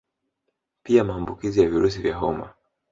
Pia 0.83 1.03
Maambukizi 1.03 1.61
ya 1.61 1.69
virusi 1.69 1.99
vya 2.01 2.15
homa 2.15 2.53